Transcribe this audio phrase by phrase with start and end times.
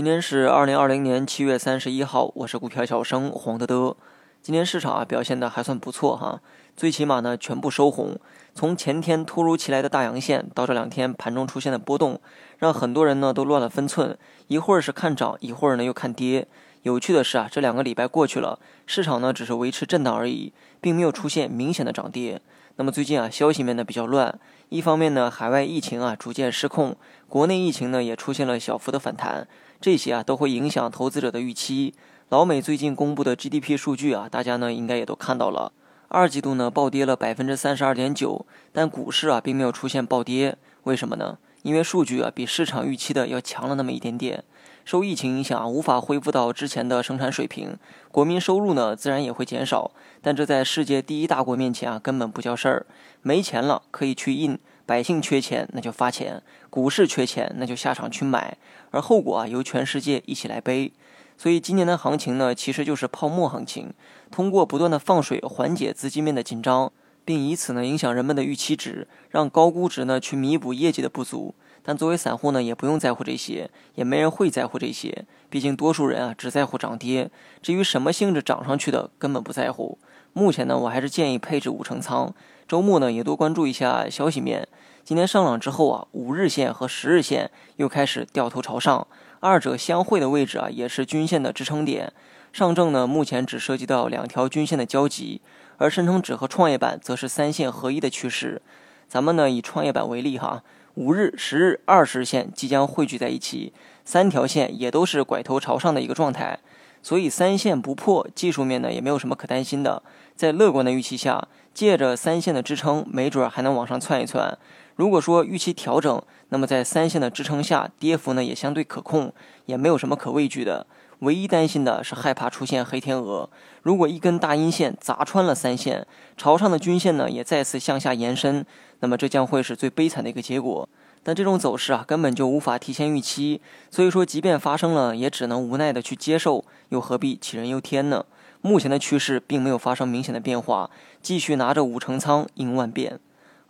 [0.00, 3.94] 今天是二零二零年七月三十一号，我是股票小生黄德德。
[4.40, 6.40] 今天市场啊表现的还算不错哈，
[6.74, 8.18] 最起码呢全部收红。
[8.54, 12.18] 从前天突如其来的大阳线到这两天盘中出现的波动，
[12.56, 14.16] 让很多人呢都乱了分寸，
[14.46, 16.48] 一会儿是看涨，一会儿呢又看跌。
[16.82, 22.40] 有趣的是啊，这两个礼拜过去了，市场呢只是维持震荡而已，并没有出现明显的涨跌。
[22.76, 24.40] 那么最近啊消息面呢比较乱，
[24.70, 26.96] 一方面呢海外疫情啊逐渐失控，
[27.28, 29.46] 国内疫情呢也出现了小幅的反弹。
[29.78, 31.92] 这些啊都会影响投资者的预期。
[32.30, 35.72] 老美最近公布的 GDP 数据啊，大家呢应该也都看到了。
[36.08, 41.36] 二季度呢暴跌了百分之三十二点九，但股市啊并没有出现暴跌，为什么呢？
[41.62, 44.42] 因为数据啊比市场预期的要强了那么一点点。
[44.84, 47.76] 受疫情影响，无法恢复到之前的生产水平，
[48.10, 49.90] 国民收入呢自然也会减少。
[50.20, 52.86] 但这在世界第一大国面前啊根本不叫事儿。
[53.22, 58.56] 没钱了可以去印，百姓缺钱那就发钱，股市缺钱那就下场去买。
[58.90, 60.92] 而后果啊，由全世界一起来背。
[61.38, 63.94] 所以今年的行情呢，其实就是泡沫行情，
[64.30, 66.92] 通过不断的放水缓解资金面的紧张，
[67.24, 71.54] 并以此呢影响人们的预期值，让高估值呢去弥补业绩的不足。
[71.82, 75.24] 但作为散户呢，也不用在乎这些，也没人会在乎这些。
[75.48, 77.30] 毕竟多数人啊只在乎涨跌，
[77.62, 79.98] 至于什么性质涨上去的，根本不在乎。
[80.32, 82.32] 目前呢，我还是建议配置五成仓，
[82.68, 84.68] 周末呢也多关注一下消息面。
[85.02, 89.08] 今天上涨之后啊，五日线和十日线又开始掉头朝上，
[89.40, 92.12] 二者相会的位置啊，也是均线的支撑点。
[92.52, 95.40] 上证呢，目前只涉及到两条均线的交集，
[95.78, 98.62] 而深成指和创业板则是三线合一的趋势。
[99.08, 100.62] 咱们呢，以创业板为例哈，
[100.94, 103.72] 五日、十日、二十日线即将汇聚在一起，
[104.04, 106.58] 三条线也都是拐头朝上的一个状态，
[107.02, 110.02] 所以三线不破，技术面呢也没有什么可担心的。
[110.34, 114.58] 在乐观的预期下，借着三线的支撑，没准还能往上窜一窜。
[115.00, 119.32] 如果说预期调整，那么在三线的支撑下，跌幅呢也相对可控，
[119.64, 120.86] 也没有什么可畏惧的。
[121.20, 123.48] 唯一担心的是害怕出现黑天鹅。
[123.80, 126.06] 如果一根大阴线砸穿了三线，
[126.36, 128.66] 朝上的均线呢也再次向下延伸，
[128.98, 130.86] 那么这将会是最悲惨的一个结果。
[131.22, 138.26] 但这种走势啊，根本就无法提前预期，所以说即便发生了，也只能无奈的去接受，又何必杞人忧天呢？
[138.60, 140.90] 目前的趋势并没有发生明显的变化，
[141.22, 143.18] 继续拿着五成仓应万变。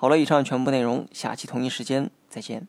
[0.00, 2.66] 好了，以上全部内容，下期同一时间再见。